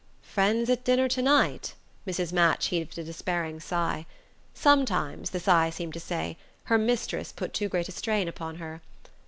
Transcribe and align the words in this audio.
"Friends 0.23 0.67
at 0.71 0.83
dinner 0.83 1.07
to 1.09 1.21
night?" 1.21 1.75
Mrs. 2.07 2.33
Match 2.33 2.69
heaved 2.69 2.97
a 2.97 3.03
despairing 3.03 3.59
sigh. 3.59 4.07
Sometimes, 4.51 5.29
the 5.29 5.39
sigh 5.39 5.69
seemed 5.69 5.93
to 5.93 5.99
say, 5.99 6.37
her 6.63 6.79
mistress 6.79 7.31
put 7.31 7.53
too 7.53 7.69
great 7.69 7.87
a 7.87 7.91
strain 7.91 8.27
upon 8.27 8.55
her. 8.55 8.81